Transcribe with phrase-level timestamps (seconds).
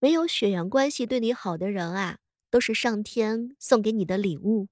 [0.00, 2.18] 没有血缘关系对你好的人啊，
[2.50, 4.68] 都是上天送给你的礼物。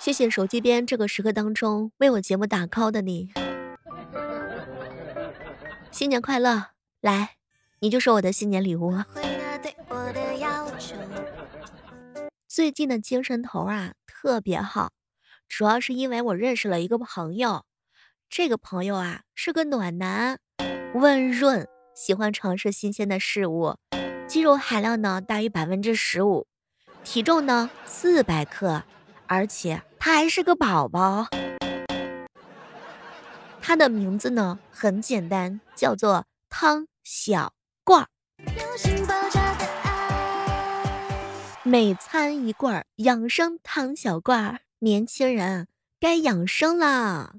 [0.00, 3.32] 谢谢手机边这个时刻当中为我节目打 call 的你，
[5.92, 6.70] 新年快乐！
[7.00, 7.36] 来，
[7.78, 8.92] 你就是我的新年礼物。
[12.48, 14.90] 最近的精神头啊特别好，
[15.48, 17.64] 主要是因为我认识了一个朋友，
[18.28, 20.40] 这个朋友啊是个暖男，
[20.94, 23.76] 温润，喜欢尝试新鲜的事物，
[24.26, 26.46] 肌肉含量呢大于百分之十五，
[27.04, 28.82] 体重呢四百克，
[29.26, 29.82] 而且。
[30.04, 31.28] 他还是个宝宝，
[33.60, 37.52] 他的名字呢很简单，叫做汤小
[37.84, 38.08] 罐儿。
[41.62, 45.68] 每餐一罐养生汤小罐儿，年轻人
[46.00, 47.36] 该养生了。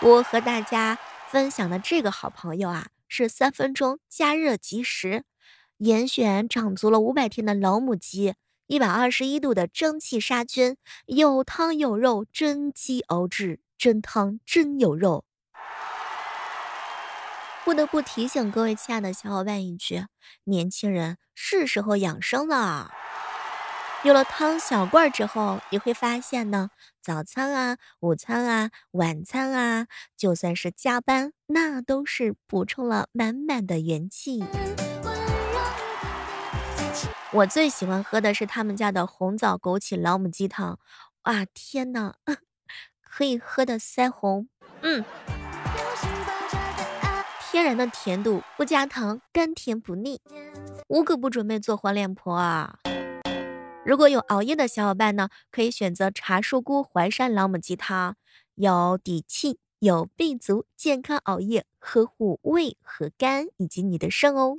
[0.00, 5.24] 我和大家分享的这个好朋友啊，是三分钟加热即食，
[5.78, 8.34] 严选长足了五百天的老母鸡。
[8.66, 15.24] 一百二十一度的蒸汽杀菌，有汤有肉，真鸡熬制，真汤真有肉。
[17.64, 20.04] 不得不提醒各位亲爱的小伙伴一句：
[20.44, 22.92] 年轻人是时候养生了。
[24.04, 26.70] 有了汤小罐之后，你会发现呢，
[27.08, 34.44] 早餐啊、午餐啊、晚餐啊，就算是加班，那都是补充了满满的元气。
[37.32, 40.78] 我最喜欢喝的是他们家的红枣枸杞老母鸡汤，
[41.22, 42.12] 哇天呐，
[43.00, 44.50] 可以喝的腮红，
[44.82, 45.02] 嗯，
[47.50, 50.20] 天然的甜度，不加糖，甘甜不腻。
[50.88, 52.80] 我可不准备做黄脸婆啊！
[53.84, 58.16] 如果有熬夜的小伙伴呢，可以选择茶树菇淮山老母鸡汤，
[58.54, 64.56] 有底气，有 B 族，健康熬夜，呵护胃和肝以及你的肾哦。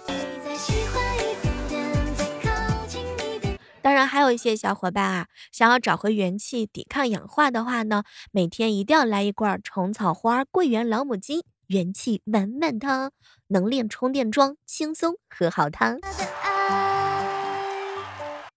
[3.82, 13.12] 当然，还有一些小伙伴啊，想要找回元气、抵抗氧化的话呢，每天一定要来一罐虫草花桂圆老母鸡元气满满汤，
[13.48, 16.00] 能量充电桩，轻松喝好汤。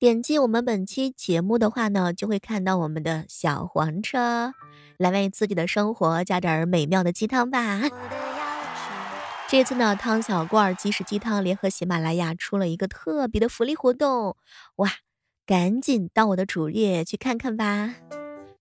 [0.02, 4.52] 点击我们本期节目的话呢，就会看到我们的小黄车，
[4.96, 7.82] 来为自己的生活加点美妙的鸡汤吧。
[9.48, 14.36] 这次呢，汤小罐即食鸡汤联合喜马拉雅出了一个特别的福利活动，
[14.74, 14.90] 哇！
[15.46, 17.94] 赶紧到我的主页去看看吧！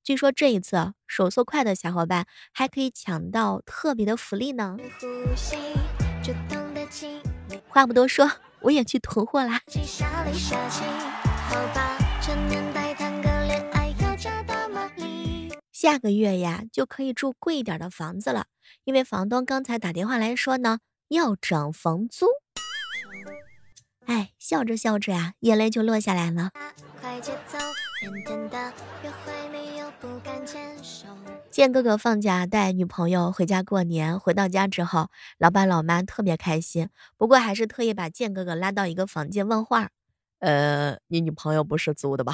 [0.04, 4.78] 据说这一次手速快的小伙伴还可以抢到特别的福利呢。
[7.68, 9.60] 话不多说，我也去囤货啦。
[15.72, 18.46] 下个月呀就可以住贵一点的房子了，
[18.84, 22.28] 因为房东刚才打电话来说呢，要涨房租。
[24.06, 26.52] 哎，笑着笑着呀，眼泪就落下来了。
[31.50, 35.10] 见哥哥放假带女朋友回家过年，回到家之后，
[35.40, 39.90] 老爸老妈特别开心，不过还是特意把见哥哥拉到一个房间问话。
[40.42, 42.34] 呃，你女朋友不是租的吧？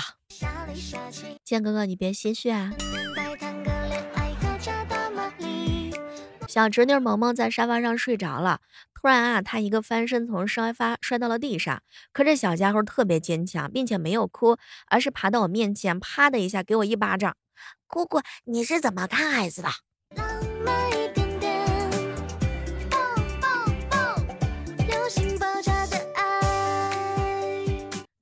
[1.44, 2.72] 见哥哥，你别心虚啊。
[6.48, 8.62] 小侄女萌萌在沙发上睡着了。
[8.94, 11.84] 突然啊，她一个翻身从沙发摔到了地上。
[12.14, 14.58] 可这小家伙特别坚强，并且没有哭，
[14.88, 17.36] 而是爬到我面前，啪的一下给我一巴掌。
[17.88, 19.70] 姑姑，你是怎么看孩子的？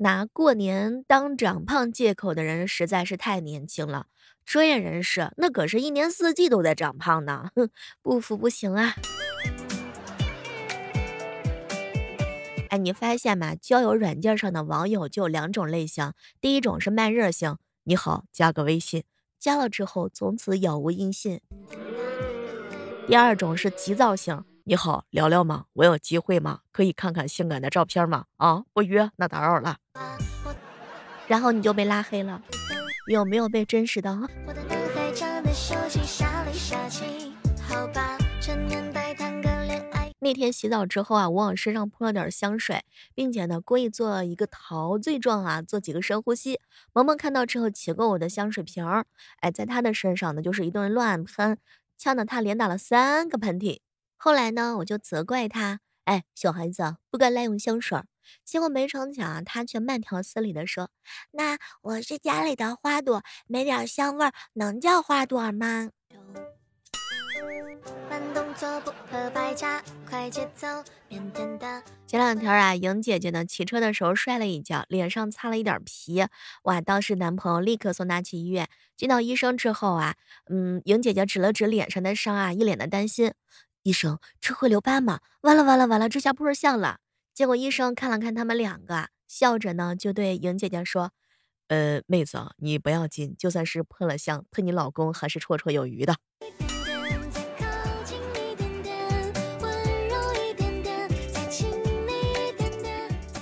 [0.05, 4.05] 拿过年当长胖借口的人实在是太年轻了。
[4.45, 7.71] 专业人士那可是一年四季都在长胖呢，哼，
[8.03, 8.93] 不服不行啊！
[12.69, 13.55] 哎，你发现吗？
[13.55, 19.05] 交友软件上的网友就有两种类型，第一种是慢热型，你好，加个微信，
[19.39, 21.39] 加了之后从此杳无音信；
[23.07, 25.65] 第二种是急躁型，你好，聊聊吗？
[25.73, 26.61] 我有机会吗？
[26.71, 28.25] 可以看看性感的照片吗？
[28.37, 29.77] 啊，不约，那打扰了。
[31.27, 32.41] 然后你就被拉黑了，
[33.11, 34.17] 有没有被真实的？
[40.17, 46.59] 那天洗澡之后啊，我往身上泼了点香水，并且呢，故意做一个陶醉状啊，做几个深呼吸。
[46.91, 49.05] 萌萌看到之后，抢过我的香水瓶儿，
[49.41, 51.59] 哎，在他的身上呢，就是一顿乱喷，
[51.95, 53.81] 呛得他连打了三个喷嚏。
[54.17, 57.99] 后来呢，我就责怪他，哎，小孩子不该滥用香水。
[58.43, 60.89] 结果没成想，他却慢条斯理的说
[61.31, 65.91] ：“那我是家里的花朵，没点香味儿能叫花朵吗？”
[72.07, 76.25] 前两天啊，莹姐姐呢骑车的时候摔了一跤，脸上擦了一点皮，
[76.63, 76.81] 哇！
[76.81, 78.67] 当时男朋友立刻送她去医院。
[78.95, 80.15] 见到医生之后啊，
[80.49, 83.33] 嗯，莹姐姐指了指脸上的伤啊，一脸的担心。
[83.85, 85.19] 医生，这会留疤吗？
[85.41, 86.97] 完了完了完了，这下不是像了。
[87.35, 91.11] 结果医生看了看他们两个，笑着呢就对莹姐姐说
[91.69, 96.15] ：“呃，妹子啊，你不要紧，就算是破了相，对你老公还是绰绰有余的。”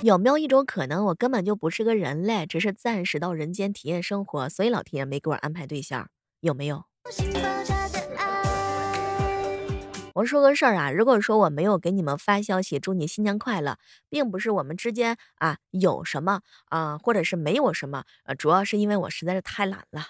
[0.02, 6.10] 有没有一种可能，我根本就不是个人类，只是暂时到人间体验生活，所以老天爷没给我安排对象？
[6.40, 6.84] 有没有？
[10.14, 13.78] 我说个事儿啊，如果说我没有给你们发消息祝你新年快乐，
[14.08, 20.06] 并不是我们之间啊有什么啊，或者是没有什么，呃，主要是因为我实在是太懒了。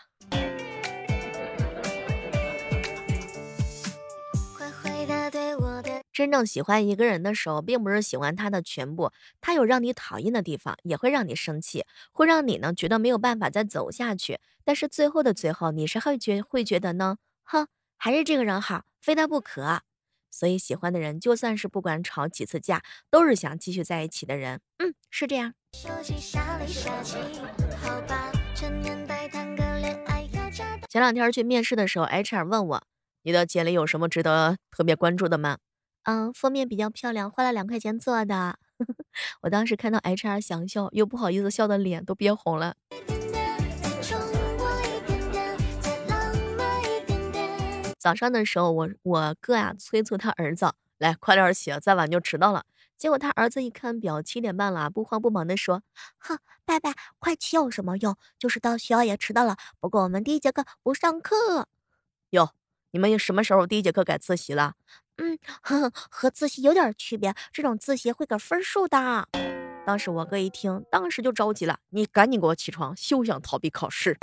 [6.12, 9.10] 真正喜欢一个人的时候，并不是喜欢他的全部，
[9.40, 14.38] 他有让你讨厌的地方，也会让你生气，会让你呢觉得没有办法再走下去。
[14.64, 17.66] 但是最后的最后，你是会觉会觉得呢，哼，
[17.96, 19.80] 还是这个人好，非他不可。
[20.34, 24.60] 所以喜欢的人，就算是不管吵几次架，都是想继续在一起的人。
[24.78, 25.54] 嗯，是这样。
[30.88, 32.82] 前两天去面试的时候，HR 问我，
[33.22, 35.58] 你的简历有什么值得特别关注的吗？
[36.02, 38.58] 嗯，封面比较漂亮，花了两块钱做的。
[39.42, 42.74] 我当时看到 HR 想笑，又不好意思笑的脸都憋红了。
[48.04, 52.66] 早上的时候，我我哥呀催促他儿子来快点起，再晚就迟到了。
[52.98, 55.82] 结果他儿子一看表，七点半了，不慌不忙的说
[56.20, 56.36] ：“哼，
[56.66, 58.14] 爸爸，快起有什么用？
[58.38, 59.56] 就是到学校也迟到了。
[59.80, 61.66] 不过我们第一节课不上课。
[62.28, 62.50] 哟，
[62.90, 64.74] 你们什么时候第一节课改自习了？”
[65.16, 65.38] 嗯，
[66.10, 69.26] 和自习有点区别，这种自习会给分数的。
[69.86, 74.18] 当时我哥一听，当时就着急了：“你赶紧给我起床，休想逃避考试！”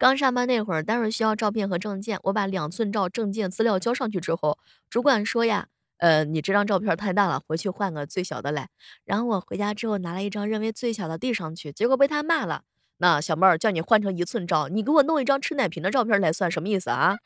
[0.00, 4.56] 刚上班那会儿，单位需要照片和证件，我把两寸照证件资料交上去之后，
[4.88, 5.68] 主管说呀
[6.00, 8.70] ：“呃，你这张照片太大了，回去换个最小的来。”
[9.04, 12.62] 然后我回家之后拿了一张认为最小的递上去，结果被他骂了。
[12.96, 17.16] 那小妹儿叫你换成一寸照，你给我弄一张吃奶瓶的照片来算什么意思啊？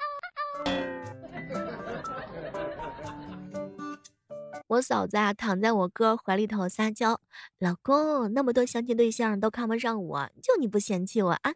[4.66, 7.20] 我嫂子啊躺在我哥怀里头撒娇，
[7.60, 11.54] 老公那么多相亲对象都看不上我，就你不嫌弃我啊？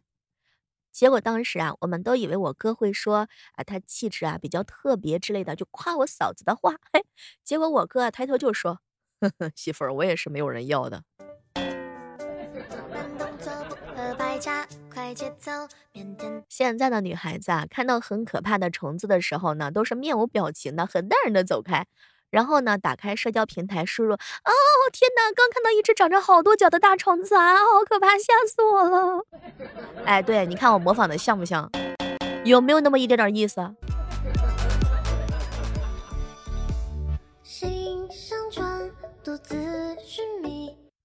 [0.98, 6.74] 结果当时啊，我们都以为我哥会说啊他气质啊比较特别之类的，就夸我嫂子的话。
[6.92, 7.04] 嘿，
[7.44, 8.80] 结果我哥抬头就说
[9.22, 11.04] ：“呵呵，媳妇儿，我也是没有人要的。”
[16.48, 21.86] 现在的女孩子啊，看到很可怕的虫子的时候呢，都是面无表情的，很淡然的走开。
[22.30, 24.18] 然后呢，打开社交平台，输入哦
[24.92, 29.24] 天哪，刚看到一只长着好多脚的大虫子啊，好可怕，吓死我了！
[30.04, 31.70] 哎，对，你看我模仿的像不像？
[32.44, 33.60] 有没有那么一点点意思？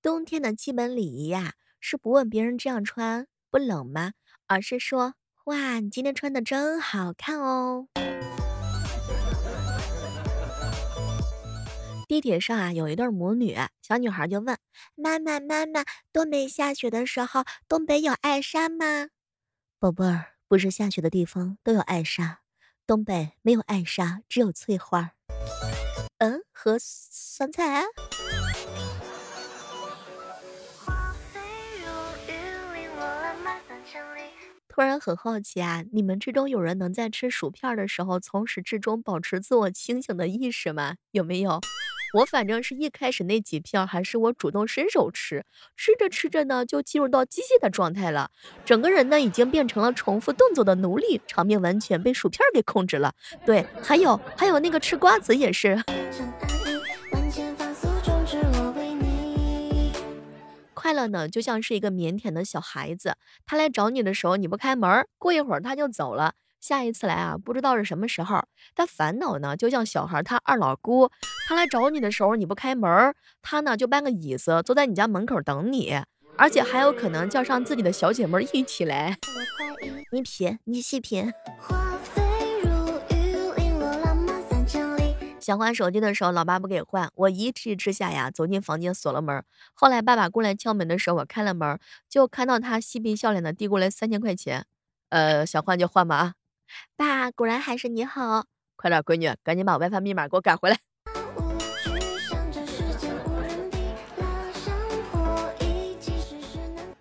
[0.02, 1.54] 冬天的基本礼仪呀。
[1.86, 4.14] 是不问别人这样穿不冷吗？
[4.48, 5.16] 而是说，
[5.48, 7.88] 哇，你今天穿的真好看哦。
[12.14, 14.56] 地铁上啊，有一对母女，小女孩就问
[14.94, 19.08] 妈妈：“妈妈，东北下雪的时候，东北有艾莎吗？”
[19.82, 22.42] 宝贝儿，不是下雪的地方都有艾莎，
[22.86, 25.14] 东北没有艾莎，只有翠花。
[26.20, 27.84] 嗯，和酸菜。
[34.68, 40.98] 突然很好奇啊，你们之中有人能在吃薯片的时候从始至终保持自我清醒的意识吗？
[41.10, 41.60] 有没有？
[42.14, 45.44] 我反正是一开始那几片还是我主动伸手吃，
[45.76, 48.30] 吃着吃着呢就进入到机械的状态了，
[48.64, 53.16] 整个人呢已经变成了重复动作的奴隶，场面完全被薯片给控制了。
[53.44, 55.82] 对，还有还有那个吃瓜子也是。
[60.76, 63.16] 快乐呢，就像是一个腼腆的小孩子，
[63.48, 66.36] 他来找你的时候你不开门，过一会儿他就走了。
[66.64, 68.42] 下一次来啊，不知道是什么时候。
[68.74, 71.12] 他烦恼呢，就像小孩他二老姑，
[71.46, 76.02] 他来找你的时候你不开门，他呢就搬个椅子坐在你家门口等你，
[76.38, 79.18] 而且还有可能叫上自己的小姐妹一起来。
[80.10, 81.34] 你品，你细品。
[85.42, 89.44] 想换手机的时候，老爸不给换，我一气之下呀，走进房间锁了门。
[89.74, 91.78] 后来爸爸过来敲门的时候，我开了门，
[92.08, 94.66] 就看到他嬉皮笑脸的递过来三千块钱。
[95.10, 96.34] 呃，想换就换吧啊。
[96.96, 98.46] 爸，果然还是你好。
[98.76, 100.78] 快点，闺女，赶紧把 WiFi 密码给我改回来。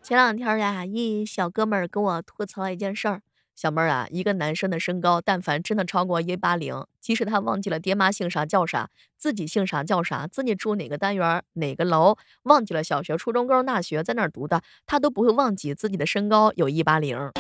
[0.03, 3.23] 前两天呀，一小哥们儿跟我吐槽一件事儿。
[3.55, 17.31] 小妹儿啊，一个男生的身高，但凡真的超过一八零，即使他忘记了爹妈姓啥叫啥，自己姓啥叫啥，自己住哪个单元哪个楼，忘记了小学、初中、高中、大学在哪儿读的，他都不会忘记自己的身高有一八零。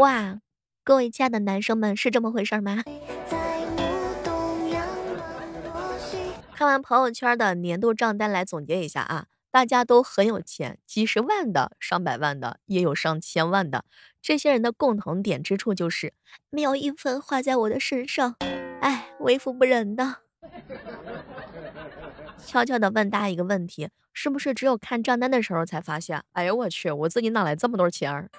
[0.00, 0.40] 哇，
[0.82, 2.82] 各位亲爱的男生们，是这么回事吗？
[6.54, 9.26] 看完朋友圈的年度账单，来总结一下啊。
[9.50, 13.84] 大家都很有钱，几十万的、上百万的，也有上千万的。
[14.22, 16.14] 这些人的共同点之处就是
[16.48, 18.36] 没有一分花在我的身上，
[18.80, 20.16] 哎，为富不仁的。
[22.42, 26.24] 悄悄的问大家一个问题：是不是只有看账单的时候才发现？
[26.32, 28.30] 哎呦我去，我自己哪来这么多钱儿？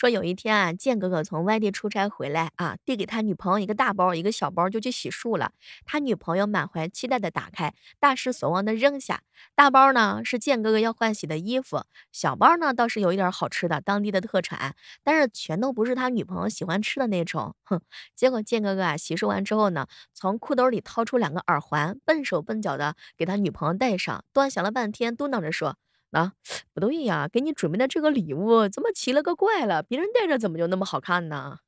[0.00, 5.52] 说有一天啊，建哥哥从外地出差回来啊，递给他女朋友一个大包，一个小包，就去洗漱了。
[5.84, 9.20] 他女朋友满怀期待的打开，大失所望的扔下。
[9.54, 17.54] 大包呢是建哥哥要换洗的衣服，小包呢倒是有一点好吃的当地的特产，但是全都不是他女朋友喜欢吃的那种。
[17.64, 17.82] 哼，
[18.16, 25.76] 结果建哥哥啊洗漱完之后呢，从裤兜里掏出两个耳环，笨手笨脚的给他女朋友戴上，端详了半天，嘟囔着说。
[26.12, 26.32] 啊，
[26.74, 29.82] 不对呀，给你准备的这个礼物怎么奇了个怪了？
[29.82, 31.58] 别人戴着怎么就那么好看呢？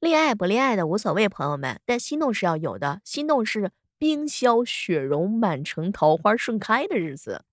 [0.00, 3.00] 恋爱不恋爱的无所谓，朋友们，但心动是要有的。
[3.04, 7.44] 心动是冰消雪融、满城桃花盛开的日子。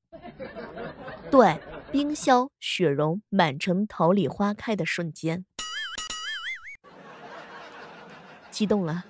[1.31, 1.59] 对，
[1.91, 5.45] 冰消雪融、满城桃李花开的瞬间，
[8.51, 9.05] 激动了。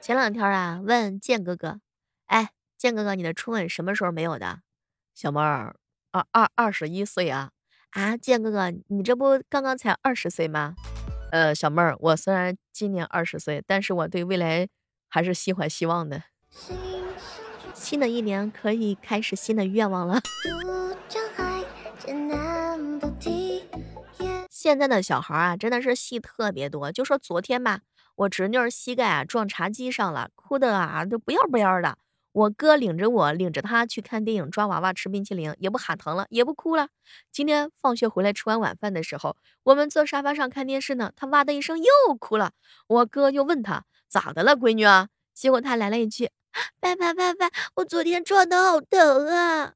[0.00, 1.78] 前两天啊，问建哥哥，
[2.24, 4.60] 哎，建哥哥，你的初吻什么时候没有的？
[5.14, 5.76] 小妹儿，
[6.10, 7.50] 二二二十一岁啊
[7.90, 8.16] 啊！
[8.16, 10.74] 建哥哥，你这不刚刚才二十岁吗？
[11.32, 14.66] 呃，小妹儿，我虽然今年二十岁，但是我对未来
[15.10, 16.22] 还是心怀希望的。
[17.74, 20.20] 新的一年可以开始新的愿望了。
[24.48, 26.90] 现在的小孩啊，真的是戏特别多。
[26.90, 27.80] 就说昨天吧。
[28.20, 31.96] 我侄女儿膝盖啊撞茶几上了，哭的啊都不要不要的。
[32.32, 36.88] 我哥领着我领着她去看电影，抓娃娃吃冰淇淋，也不喊疼了，也不哭了。
[37.32, 42.52] 今天放学回来吃完晚饭的时候，我们坐沙发上看电视呢，她哇的一声又哭了。
[42.88, 45.08] 我哥就问她咋的了，闺女啊？
[45.32, 46.30] 结果她来了一句：
[46.78, 49.72] 爸爸爸爸，我昨天撞的好疼啊。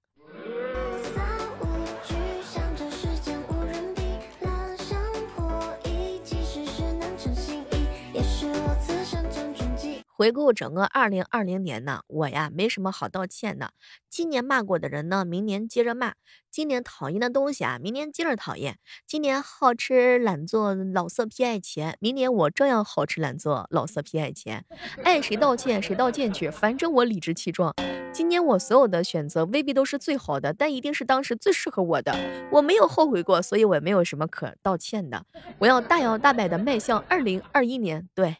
[10.16, 13.72] 回顾整个二零二零年呢，我呀没什么好道歉的。
[14.08, 16.12] 今年骂过的人呢，明年接着骂；
[16.52, 18.78] 今年讨厌的东西啊，明年接着讨厌。
[19.08, 24.64] 今年好吃懒做老色批爱钱，明年我照样好吃懒做老色批爱钱。
[25.02, 27.74] 爱谁道歉谁道歉去，反正我理直气壮。
[28.12, 32.14] 今年我所有的选择未必都是最好的，但一定是当时最适合我的。
[32.52, 35.26] 我没有后悔过，所以我也没有什么可道歉的。
[35.58, 38.36] 我要大摇大摆的迈向二零二一年，对。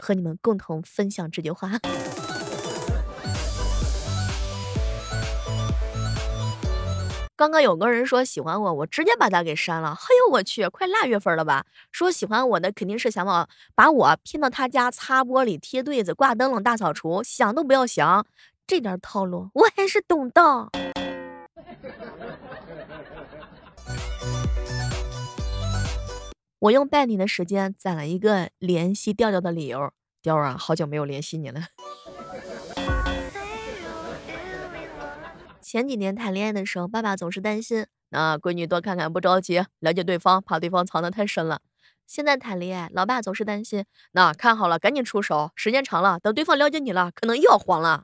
[0.00, 1.70] 和你们共同分享这句话。
[7.36, 9.94] 刚刚有个人说喜欢我，我直接把他给删了。
[9.94, 11.64] 嘿呦我去，快腊月份了吧？
[11.92, 18.26] 说喜欢我的肯定是想把把我骗到他家擦玻璃、贴对子、挂灯笼、大扫除，想都不要想。
[18.66, 20.70] 这点套路我还是懂的。
[26.60, 31.68] 我用半年的时间攒了一个联系调调的理由，调啊，好久没有联系你了。
[35.62, 41.60] 前几年谈恋爱的时候，爸爸总是担心，那闺女多看看不着急，了解对方，怕对方藏得太深了。
[42.08, 48.02] 现在谈恋爱，老爸总是担心，那看好了赶紧出手，时间长了，等对方了解你了，可能又要慌了。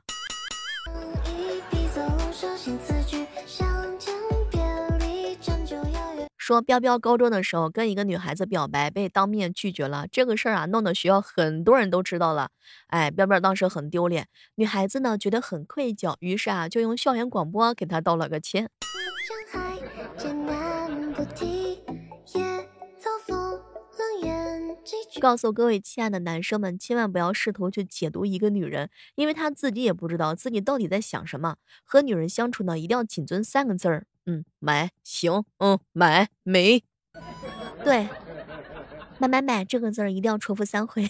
[6.45, 10.05] 说彪彪高中的时候跟一个女孩子表白，被当面拒绝了。
[10.11, 12.51] 这个事儿啊，弄得学校很多人都知道了。
[12.85, 18.69] 哎，彪彪当时很丢脸，女孩子呢觉得很愧疚，于是啊就用校园广播给他道了个歉。
[25.19, 31.55] 告诉各位亲爱的男生们，千万不要试图去解读一个女人，因为她自己也不知道自己到底在想什么。
[31.83, 34.05] 和女人相处呢，一定要谨遵三个字儿。
[34.25, 36.83] 嗯，买行，嗯，买没。
[37.83, 38.09] 对，
[39.19, 41.07] 买买买这个字儿一定要重复三回。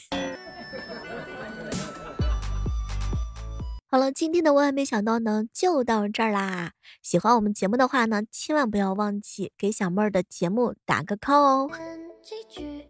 [3.87, 6.73] 好了，今天的万万没想到呢，就到这儿啦。
[7.01, 11.71] 喜欢我们节目的话呢，千万不要忘记给小妹儿的节目打个 call 哦。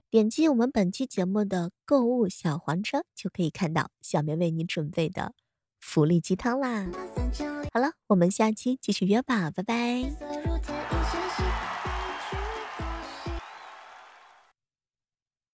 [0.10, 5.34] 点击我们本期节目的购物小黄车，就可以看到小妹为你准备的
[5.86, 6.88] 福利鸡汤啦。
[7.72, 10.04] 好了，我们下期继续约吧，拜拜。